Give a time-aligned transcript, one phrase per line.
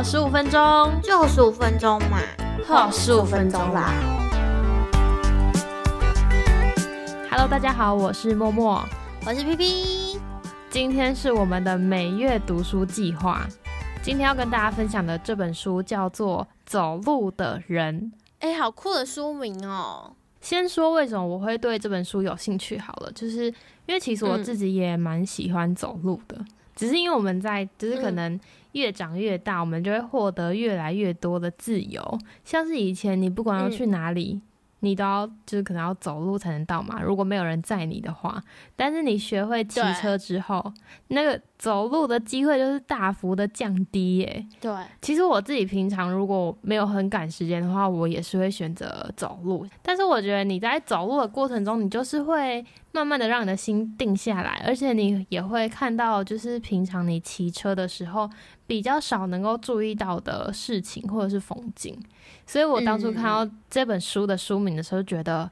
[0.00, 2.20] 好十五分钟，就十五分钟嘛，
[2.66, 3.92] 好十五分钟啦。
[7.30, 8.82] Hello，大家好，我是默默，
[9.26, 10.20] 我是 P P，
[10.70, 13.46] 今天是我们的每月读书计划。
[14.02, 18.10] 今天要跟大家分享的这本书叫做《走路的人》。
[18.48, 20.12] 哎，好酷的书名哦！
[20.40, 23.46] 先说为什么我会对这本书有兴趣好了，就是
[23.86, 26.44] 因为其实我自己也蛮喜欢走路的，
[26.74, 28.38] 只是因为我们在，就是可能
[28.72, 34.40] 越长越大，我们就会获得越来越多的自由，像是以前你不管要去哪里。
[34.82, 38.42] 你都要就是可能要走路才能到嘛，如果没有人载你的话，
[38.76, 40.72] 但是你学会骑车之后，
[41.08, 44.46] 那个走路的机会就是大幅的降低耶。
[44.58, 49.66] 对，其实我自己平常如果没有很赶时间的话，我也是会选择走路。
[49.82, 58.30] 但是我觉得你在走路的过程中，你就是会慢慢的让你的心定下来，而且你也会看到就是平常你骑车的时候
[58.66, 61.94] 比较少能够注意到的事情或者是风景。
[62.46, 65.50] 所以我当初看到这本书的书名的时候，觉得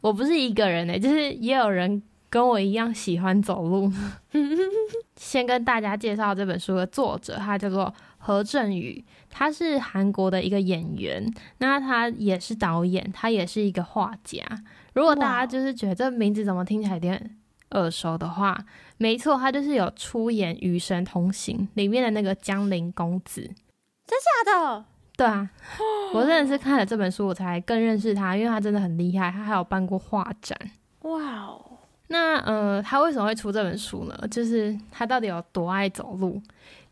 [0.00, 3.92] 我不是一个人诶，就是也有人跟我一样喜欢走路。
[5.16, 14.42] 先跟大家介绍这本书的作者，他叫做何振宇，他是韩国的一个演员，那他也是导演，他也是一个画家。
[14.94, 17.36] 如果大家就是觉得这名字怎么听起来有点
[17.72, 18.58] 耳熟的话，
[18.96, 23.42] 没错，他就是有出演《与神同行》里面的那个江陵公子。
[23.42, 24.84] 真假的？
[25.16, 25.50] 对啊，
[26.14, 30.58] 我真的是看了这本书，我才更认识他，因为他真的很厉害，他还有办过画展。
[31.02, 31.69] 哇哦！
[32.10, 34.28] 那呃，他为什么会出这本书呢？
[34.30, 36.42] 就是他到底有多爱走路？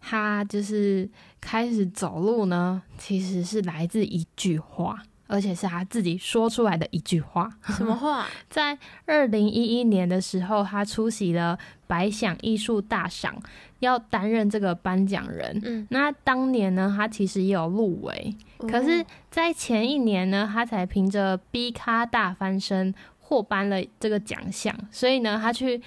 [0.00, 1.08] 他就是
[1.40, 5.02] 开始走路呢，其实是来自一句话。
[5.30, 7.50] 而且是他自己说出来的一句话。
[7.64, 8.26] 什么话？
[8.48, 13.36] 在二零一一年的时候，他出席了百想艺术大赏，
[13.80, 15.60] 要担任这个颁奖人。
[15.62, 22.94] 嗯，那当年呢，他其实也有入围，可是，在前一年呢，他才凭着 B 咖大翻身
[23.28, 24.74] 获颁了这个奖项。
[24.90, 25.80] 所以呢，他去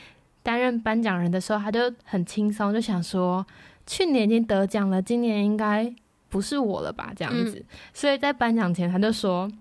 [0.43, 3.45] 担任颁奖人的时候，他就很轻松，就想说，
[3.85, 5.93] 去年已经得奖了，今年应该。
[6.31, 7.11] 不是我了吧？
[7.13, 7.61] 这样子，
[7.93, 9.51] 所以在颁奖前他就说：“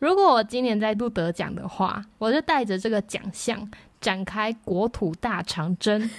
[0.00, 3.70] 如果我今年再度得奖的话，我就带着这个奖项
[4.02, 6.10] 展开国土大长征。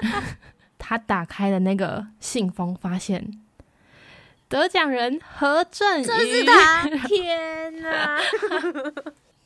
[0.76, 3.40] ”他打开了那个信封，发现
[4.46, 6.86] 得奖人何振宇，这是他！
[7.08, 8.20] 天哪！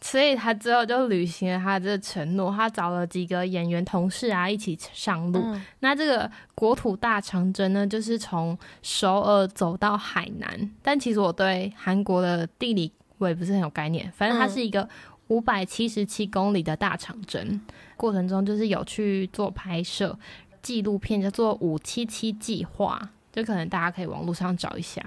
[0.00, 5.44] 所以他之后就履行了他的承诺，他找了几个演员同事啊一起上路。
[5.80, 10.70] 那这个国土大长征呢，就是从首尔走到海南。
[10.82, 14.88] 但其实我对韩国的地理我也不是很有概念，反正它是一个
[15.26, 17.60] 五百七十七公里的大长征。
[17.96, 20.16] 过程中就是有去做拍摄
[20.62, 23.00] 纪录片，叫做《五七七计划》，
[23.34, 25.02] 就可能大家可以网络上找一下。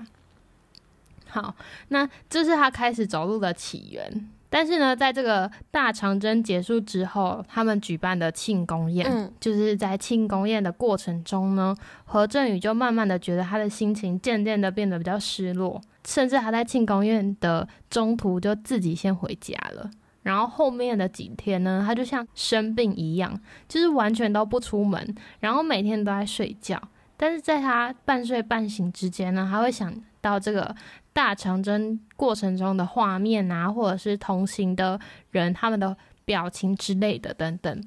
[1.30, 1.56] 好，
[1.88, 4.30] 那这是他开始走路的起源。
[4.54, 11.74] 但是呢，在这个大长征结束之后，他们举办的庆功宴，就是在庆功宴的过程中呢，
[12.04, 19.90] 何振宇就慢慢的觉得他的心情渐渐的变得比较失落，甚至他在庆功宴的中途就自己先回家了。
[20.24, 26.78] 然后后面的几天呢，他就像生病一样，就是完全都不出门，然后每天都在睡觉。
[27.16, 30.74] 但是在他半睡半醒之间呢，他会想到这个。
[31.14, 34.98] 大长征过程中的画面啊，或者是同行的
[35.32, 35.94] 人他们的
[36.24, 37.84] 表情之类的等等，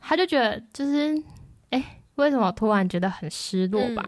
[0.00, 1.16] 他就觉得就是，
[1.70, 4.04] 哎，为什么突然觉得很失落吧？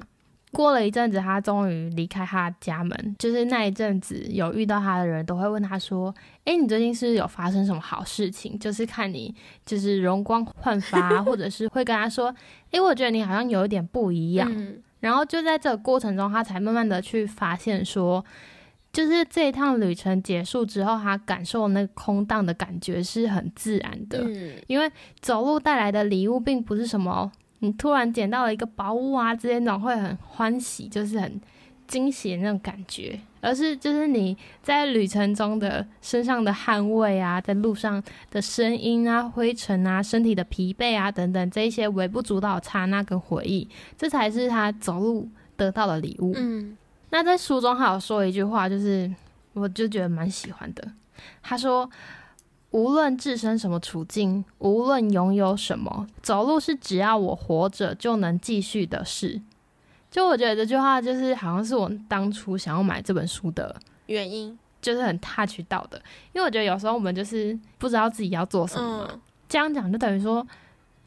[0.51, 6.13] 过了一阵子，他终于离开他家门，就是那一阵子有遇到他的人都会问他说
[6.45, 9.33] ：“哎，你最近是有发生什么好事情？”就是看你
[9.65, 12.35] 就是容光焕发， 或者是会跟他说
[12.73, 14.51] ：“哎，我觉得你好像有一点不一样。”
[15.07, 18.25] 然后就在这个过程中，他才慢慢的去发现说。
[18.93, 24.25] 就是这一趟旅程结束之后，他感受那个空荡的感觉是很自然的，
[24.69, 24.91] 因为
[25.21, 31.39] 走路带来的礼物并不是什么你突然捡到了一个宝物啊之类那种会很欢喜，就是很
[31.87, 46.33] 惊喜的那种感觉，而是就是你在旅程中的身上的汗味啊，在路上的声音啊、灰尘啊、身体的疲惫啊等等这一些微不足道的刹那跟回忆，这才是他走路得到的礼物。
[46.37, 46.77] 嗯。
[47.11, 49.11] 那在书中还有说一句话，就是
[49.53, 50.87] 我就觉得蛮喜欢的。
[51.41, 51.89] 他说
[52.73, 59.41] ：“无论置身什么处境，无论拥有什么，走路是只要我活着就能继续的事。”
[60.17, 63.77] 就我觉得这句话就是好像是我当初想要买这本书的
[64.07, 66.01] 原因，就是很 touch 到的。
[66.33, 70.45] 因为我觉得有时候我们就是不知道自己要做什么，这样讲就等于说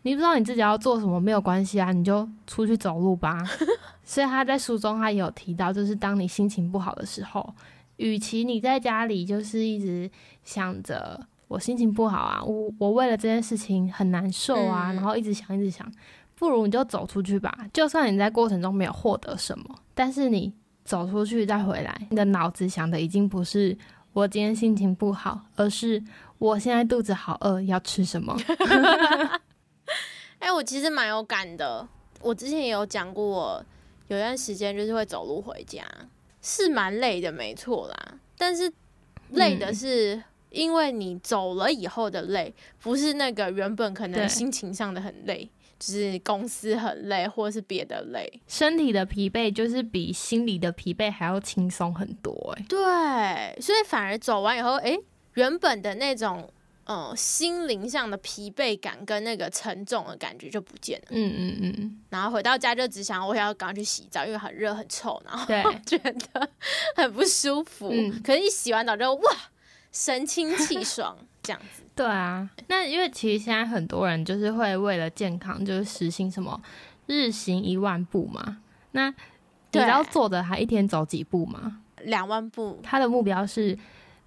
[0.03, 3.35] 你不知道你自己要做什么没有关系啊，你就出去走路吧。
[4.05, 7.51] 所以他在书中他也有提到，就是当你心情不好的时候，
[7.95, 10.07] 与其你在家里就是一直
[10.43, 15.91] 想着我心情不好啊，我我为了这件事情很难受啊，然后一直想一直想，
[16.39, 17.53] 不如你就走出去吧。
[17.73, 20.53] 就算你在过程中没有获得什么，但是你
[20.85, 23.77] 走出去再回来，你的脑子想的已经不是
[24.13, 26.01] 我今天心情不好，而是
[26.37, 28.35] 我现在肚子好饿，要吃什么。
[30.39, 31.85] 哎，我其实蛮有感的。
[32.21, 33.65] 我之前也有讲过，我
[34.07, 35.83] 有段时间就是会走路回家，
[36.41, 38.13] 是蛮累的，没错啦。
[38.37, 38.71] 但是
[39.31, 48.41] 累的是因为你走了以后的累，不是那个原本可能心情上的很累，就是公司很累，或者是别的累。
[48.47, 52.65] 身体的疲惫就是比心理的疲惫还要轻松很多，哎。
[52.67, 54.97] 对，所以反而走完以后，哎，
[55.35, 56.51] 原本的那种。
[56.91, 61.09] 嗯，心灵上的疲惫感跟那个沉重的感觉就不见了。
[61.11, 61.99] 嗯嗯嗯。
[62.09, 65.45] 然后回到家就只想我要赶快去洗澡，因为很热很臭，然后
[65.85, 66.49] 觉得
[66.95, 67.91] 很不舒服。
[67.93, 68.19] 嗯。
[68.23, 69.21] 可是，一洗完澡之后，哇，
[69.91, 71.83] 神清气爽，这样子。
[71.95, 72.49] 对啊。
[72.67, 76.61] 那因为其实现在很多人就是会为了健康，就是实行什么
[77.07, 78.57] 日行一万步嘛。
[78.91, 81.81] 那你知道作者他一天走几步吗？
[82.03, 82.79] 两万步。
[82.83, 83.77] 他的目标是。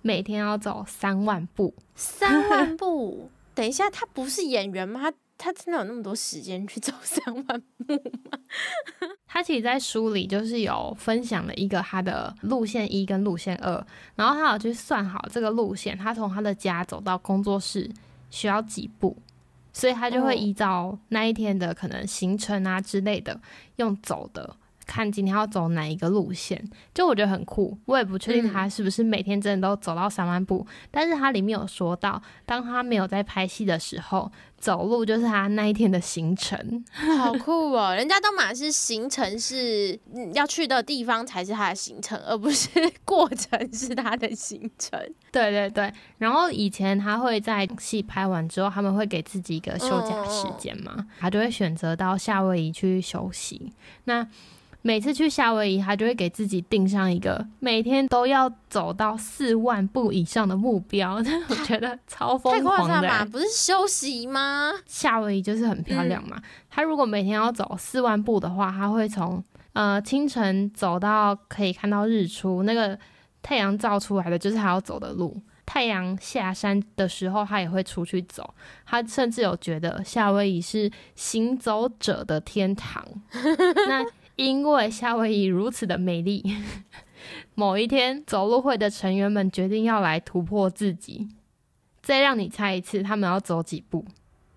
[0.04, 3.30] 每天要走三万步，三万步。
[3.54, 4.98] 等一下，他不是演员吗？
[5.00, 5.12] 他
[5.42, 7.94] 他真的有那么多时间去 走三万步
[8.30, 8.38] 吗？
[9.26, 13.84] 他其实，在书里就是有分享了一个他的路线一跟路线二，
[14.14, 17.90] 然后他有去算好这个路线，他从他的家走到工作室
[18.30, 19.16] 需要几步，
[19.72, 23.40] 所以他就会依照那一天的可能行程啊之类的，
[23.76, 24.56] 用走的。
[24.92, 26.62] 看今天要走哪一个路线，
[26.92, 27.78] 就我觉得很酷。
[27.86, 36.84] 我也不确定他是不是每天真的都走到三万步，但是他里面有说到，当他没有在拍戏的时候，走路就是他那一天的行程，
[37.16, 37.94] 好酷哦！
[37.96, 39.98] 人家都马是行程是
[40.34, 42.68] 要去的地方才是他的行程，而不是
[43.06, 45.00] 过程是他的行程。
[45.32, 45.90] 对对对。
[46.18, 53.72] 然后以前他会在戏拍完之后，他们会给自己一个休假时间嘛，他就会选择到夏威夷去休息。
[54.04, 54.26] 那
[54.84, 61.14] 每次去夏威夷，他就会给自己定上一个每天都要走到四万步以上的目标。
[61.48, 64.72] 我觉得超疯狂的，不是休息吗？
[64.84, 66.36] 夏威夷就是很漂亮嘛。
[66.68, 69.42] 他如果每天要走四万步的话，他会从
[69.72, 72.98] 呃清晨走到可以看到日出，那个
[73.40, 75.40] 太阳照出来的就是他要走的路。
[75.64, 78.52] 太阳下山的时候，他也会出去走。
[78.84, 83.06] 他甚至有觉得夏威夷是行走者的天堂。
[83.88, 84.04] 那。
[84.42, 86.42] 因为夏威夷如此的美丽，
[87.54, 91.28] 某一天走路会的成员们决定要来突破自己。
[92.00, 94.04] 再让你猜一次，他们要走几步？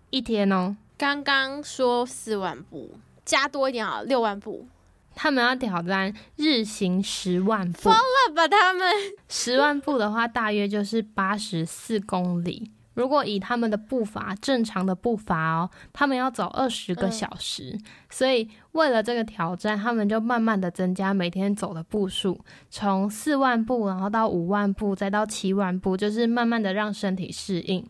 [0.10, 0.76] 一天哦。
[0.98, 4.68] 刚刚说四万步，加多一点好，六万步。
[5.14, 7.82] 他们要挑战日行十万步。
[7.84, 8.92] 疯了吧他们？
[9.30, 12.72] 十万步的话，大约就是八十四公里。
[12.96, 17.80] 如果以他们的步伐，正常的步伐哦，他们要走二十个小时。
[18.10, 27.86] 所以为了这个挑战，他们就慢慢的增加每天走的步数，从四万步，然后到五万步，再到七万步，就是慢慢的让身体适应。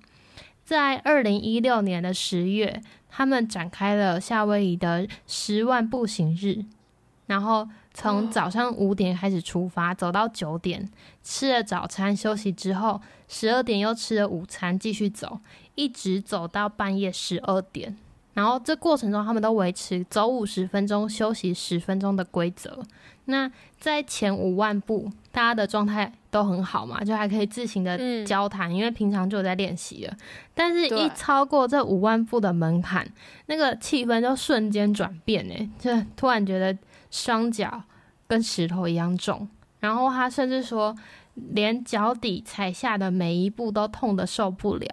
[0.64, 6.66] 在二零一六年的十月，他们展开了夏威夷的十万步行日，
[7.28, 7.68] 然后。
[7.98, 10.88] 从早上五点开始出发，走到九点，
[11.24, 15.40] 吃了早餐休息之后，十二点又吃了午餐，继续走，
[15.76, 17.96] 一直走到半夜十二点。
[18.34, 22.84] 然后这过程中，他们都维持走五十分钟休息十分钟的规则。
[23.28, 23.50] 那
[23.80, 30.14] 在前五万步，大家的状态都很好嘛，就还可以自行的交谈，因为平常就有在练习了。
[30.54, 33.10] 但是，一超过这五万步的门槛，
[33.46, 36.78] 那个气氛就瞬间转变，哎，就突然觉得。
[37.16, 37.82] 双脚
[38.28, 39.48] 跟石头一样重，
[39.80, 40.94] 然后他甚至说，
[41.36, 44.88] 连脚底踩下的每一步都痛得受不了。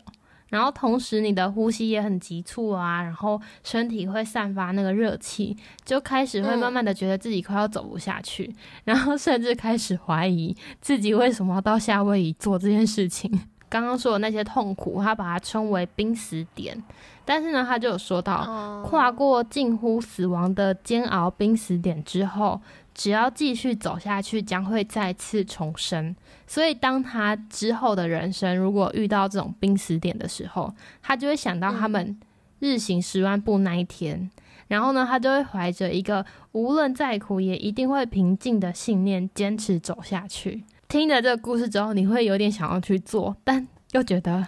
[0.51, 13.33] 然后同时你的呼吸也很急促啊，然后身体会散发那个热气，就开始会慢慢的觉得自己快要走不下去，然后甚至开始怀疑自己为什么要到夏威夷做这件事情。
[13.73, 16.77] 刚刚说的那些痛苦，他把它称为濒死点。
[17.25, 22.61] 但是呢，他就有说到，跨过近乎死亡的煎熬濒死点之后，
[22.93, 26.15] 只要继续走下去，将会再次重生。
[26.47, 32.21] 所以，当他之后的人生如果遇到这种濒死点的时候，他就会想到他们
[32.59, 34.31] 日行十万步那一天，
[34.69, 40.65] 然后呢，他就会怀着一个无论再苦也一定会平静的信念，坚持走下去。
[40.93, 44.47] 听了这个故事之后，你会有点想要去做，但又觉得。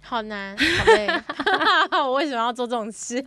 [0.00, 1.08] 好难，好累，
[1.90, 3.20] 我为什么要做这种事？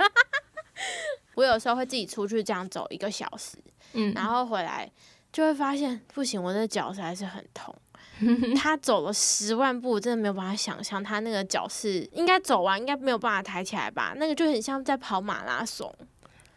[1.35, 3.57] 我有时候会自己出去这样走一个小时，
[3.91, 4.89] 嗯，然后回来
[5.33, 7.75] 就会发现不行，我的脚实在是很痛。
[8.55, 14.13] 他走了十万步，真的没有办法想象他那个脚是应该走完，应该没有办法抬起来吧？
[14.15, 15.93] 那个就很像在跑马拉松。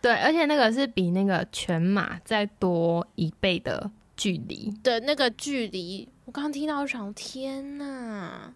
[0.00, 6.06] 对，而且那个是比那个全马再多一倍的距离的那个距离。
[6.26, 8.52] 我刚刚听到，我想，天呐，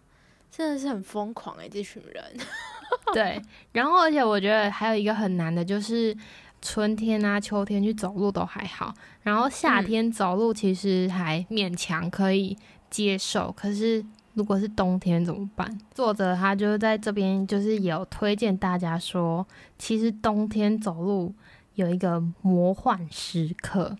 [0.51, 2.23] 真的是很疯狂哎，这群人。
[3.15, 3.41] 对，
[3.71, 6.15] 然后而且我觉得还有一个很难的，就是
[6.61, 8.93] 春天啊、秋天去走路都还好，
[9.23, 12.55] 然后夏天走路其实还勉强可以
[12.91, 14.05] 接受，可是
[14.35, 15.67] 如果是冬天怎么办？
[15.95, 19.45] 作者他就是在这边就是有推荐大家说，
[19.79, 21.33] 其实冬天走路
[21.73, 23.97] 有一个魔幻时刻。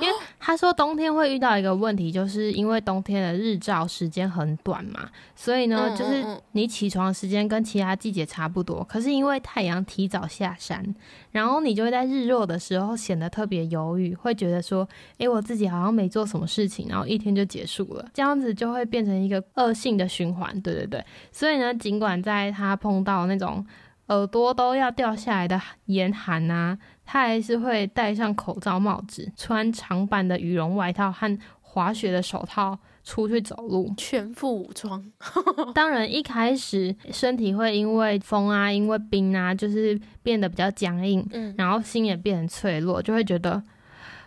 [0.00, 10.94] 因为他说冬天会遇到一个问题，就是因为冬天的日照时间很短嘛，所以呢，就是你起床时间跟其他季节差不多，可是因为太阳提早下山，
[11.32, 20.58] 然后你就会在日落的时候显得特别犹豫，会觉得说，诶，我自己好像没做什么事情，然后一天就结束了，这样子就会变成一个恶性的循环。
[20.60, 23.64] 对对对，所以呢，尽管在他碰到那种
[24.08, 26.78] 耳朵都要掉下来的严寒啊。
[27.04, 35.02] 他还是会戴上口罩、帽子，穿长版的羽绒外套和滑雪的手套出去走路，全副武装。
[35.74, 43.62] 当然，一开始身体会因为风啊、因为冰啊，就是变得比较僵硬，嗯，然后心也变得脆弱，就会觉得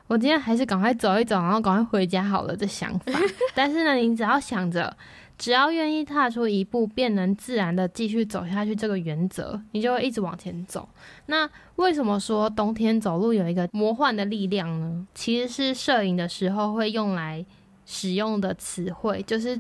[0.08, 3.12] 我今天还是赶快走一走，然后赶快回家好了的想法。
[3.54, 4.98] 但是呢，你只要想着。
[5.42, 8.76] 只要愿意踏出一步，便能自然的继续走下去。
[8.76, 10.88] 这个原则，你就会一直往前走。
[11.26, 15.08] 那为什么说冬天走路有一个魔幻的力量呢？
[15.16, 17.44] 其实是摄影的时候会用来
[17.88, 19.60] 使用的词汇，就是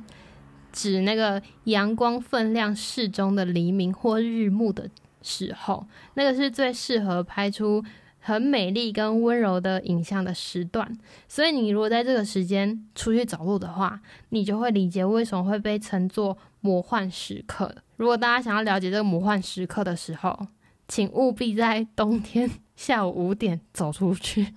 [0.71, 4.88] 指那个阳光分量适中的黎明或日暮的
[5.23, 7.83] 时候，那个是最适合拍出。
[8.23, 10.87] 很美丽跟温柔的影像的时段，
[11.27, 13.99] 所以你如果在这个时间出去走路的话，
[14.29, 17.75] 你就会理解为什么会被称作魔幻时刻。
[17.97, 20.47] 如果大家想要了解这个魔幻时刻的时候，
[20.87, 24.53] 请务必在冬天 下午五点走出去。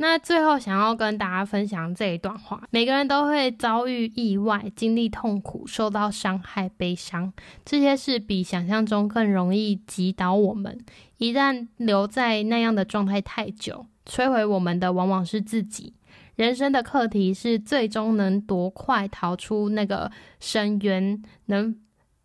[0.00, 7.32] 那最后想要跟大家分享这一段话：每个人都会遭遇意外、经历痛苦、受到伤害、悲伤，
[7.64, 10.78] 这些事比想象中更容易击倒我们。
[11.16, 15.94] 一旦留在那样的状态太久，摧毁我们的往往是自己。
[16.36, 21.76] 人生的课题是最终能多快逃出那个深渊，能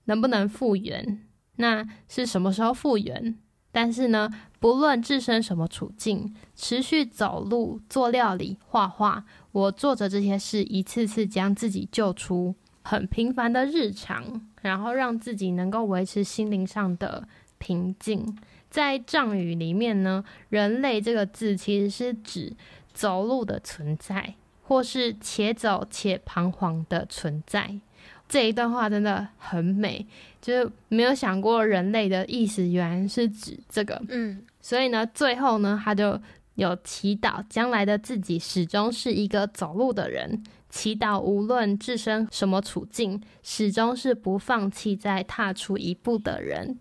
[0.06, 1.22] 能不能复原？
[1.56, 3.36] 那是什么时候复原？
[3.72, 4.30] 但是呢，
[4.64, 17.28] 不论置身什么处境，持续走路、做料理、画画，我做着这些事，一次次将自己救出很平凡的日常，然后让自己能够维持心灵上的
[17.58, 18.38] 平静。
[18.70, 22.54] 在藏语里面呢，“人类”这个字其实是指
[22.94, 27.82] 走路的存在，或是且走且彷徨的存在。
[28.30, 30.08] 这一段话真的很美，
[30.42, 36.20] 就是没有想过人类的意思原来是指这个，嗯，所以呢，最后呢，他就
[36.56, 46.80] 有祈祷将来的自己始终是一个走路的人，祈祷无论置身什么处境，始终是不放弃再踏出一步的人，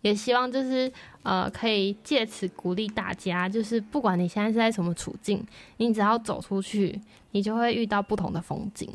[0.00, 0.90] 也希望就是
[1.22, 5.44] 呃，可以借此鼓励大家，就是不管你现在是在什么处境，
[5.76, 6.98] 你只要走出去，
[7.32, 8.88] 你就会遇到不同的风景。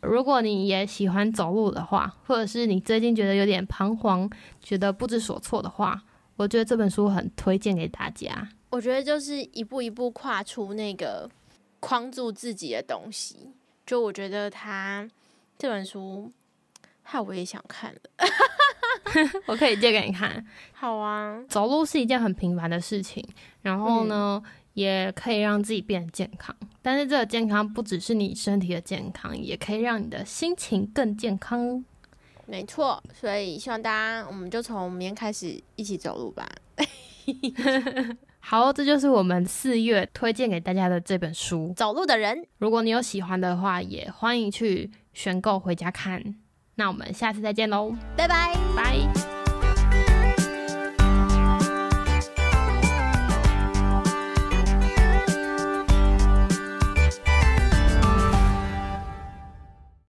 [0.00, 4.28] 如果你也喜欢走路的话，或者是你最近觉得有点彷徨，
[4.60, 6.02] 觉得不知所措的话，
[6.36, 8.48] 我觉得这本书很推荐给大家。
[8.70, 11.28] 我觉得就是一步一步跨出那个
[11.80, 13.50] 框住自己的东西。
[13.84, 15.08] 就我觉得他
[15.58, 16.30] 这本书，
[17.02, 18.00] 害我也想看了，
[19.46, 20.44] 我可以借给你看。
[20.72, 23.26] 好啊，走路是一件很平凡的事情，
[23.62, 24.42] 然后呢？
[24.76, 31.82] 也可以让自己变得健康，但是这个健康不只是你身体的健康，也可以让你的心情更健康。
[32.46, 36.48] 没错，所以希望大家，我们就从明天开始一起走路吧。
[38.38, 42.38] 好，这就是我们四月推荐给大家的这本书《走路的人》。
[42.58, 46.36] 如果你有喜欢的话，也欢迎去选购回家看。
[46.76, 49.35] 那我们下次再见喽，拜拜拜。